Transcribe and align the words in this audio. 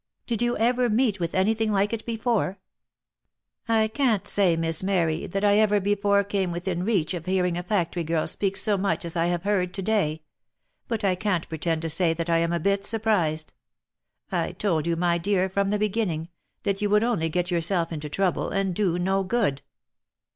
Did 0.25 0.41
you 0.41 0.57
ever 0.57 0.89
meet 0.89 1.19
with 1.19 1.35
any 1.35 1.53
thing 1.53 1.71
like 1.71 1.93
it 1.93 2.07
before?"" 2.07 2.57
I 3.79 3.87
can't 3.87 4.25
say, 4.27 4.55
Miss 4.57 4.81
Mary, 4.81 5.27
that 5.27 5.43
I 5.45 5.59
ever 5.59 5.79
before 5.79 6.23
came 6.23 6.51
within 6.51 6.83
reach 6.83 7.13
of 7.13 7.27
hearing 7.27 7.55
a 7.55 7.61
factory 7.61 8.03
girl 8.03 8.25
speak 8.25 8.57
so 8.57 8.79
much 8.79 9.05
as 9.05 9.15
I 9.15 9.27
have 9.27 9.43
heard 9.43 9.75
to 9.75 9.81
day. 9.83 10.23
But 10.87 11.03
I 11.03 11.13
can't 11.13 11.47
pretend 11.47 11.83
to 11.83 11.89
say 11.91 12.15
that 12.15 12.31
I 12.31 12.39
am 12.39 12.51
a 12.51 12.59
bit 12.59 12.83
surprised. 12.83 13.53
I 14.31 14.53
told 14.53 14.87
you, 14.87 14.95
my 14.95 15.19
dear, 15.19 15.47
from 15.51 15.71
OF 15.71 15.79
MICHAEL 15.79 15.85
ARMSTRONG. 16.01 16.29
157 16.63 16.63
the 16.63 16.63
beginning, 16.63 16.63
that 16.63 16.81
you 16.81 16.89
would 16.89 17.03
only 17.03 17.29
get 17.29 17.51
yourself 17.51 17.91
into 17.93 18.09
trouble, 18.09 18.49
and 18.49 18.73
do 18.73 18.97
no 18.97 19.23
good. 19.23 19.61